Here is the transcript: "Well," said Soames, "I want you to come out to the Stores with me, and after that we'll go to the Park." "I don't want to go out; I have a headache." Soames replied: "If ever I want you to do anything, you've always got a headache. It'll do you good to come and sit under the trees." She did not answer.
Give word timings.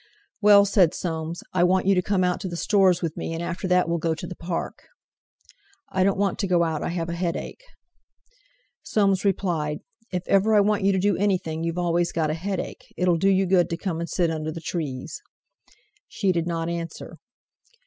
"Well," 0.41 0.65
said 0.65 0.95
Soames, 0.95 1.43
"I 1.53 1.63
want 1.63 1.85
you 1.85 1.93
to 1.93 2.01
come 2.01 2.23
out 2.23 2.39
to 2.39 2.47
the 2.47 2.57
Stores 2.57 3.03
with 3.03 3.15
me, 3.15 3.35
and 3.35 3.43
after 3.43 3.67
that 3.67 3.87
we'll 3.87 3.99
go 3.99 4.15
to 4.15 4.25
the 4.25 4.35
Park." 4.35 4.87
"I 5.89 6.03
don't 6.03 6.17
want 6.17 6.39
to 6.39 6.47
go 6.47 6.63
out; 6.63 6.81
I 6.81 6.89
have 6.89 7.07
a 7.07 7.13
headache." 7.13 7.61
Soames 8.81 9.23
replied: 9.23 9.81
"If 10.11 10.23
ever 10.27 10.55
I 10.55 10.59
want 10.59 10.81
you 10.83 10.91
to 10.91 10.97
do 10.97 11.17
anything, 11.17 11.63
you've 11.63 11.77
always 11.77 12.11
got 12.11 12.31
a 12.31 12.33
headache. 12.33 12.91
It'll 12.97 13.17
do 13.19 13.29
you 13.29 13.45
good 13.45 13.69
to 13.69 13.77
come 13.77 13.99
and 13.99 14.09
sit 14.09 14.31
under 14.31 14.51
the 14.51 14.59
trees." 14.59 15.21
She 16.07 16.31
did 16.31 16.47
not 16.47 16.67
answer. 16.67 17.17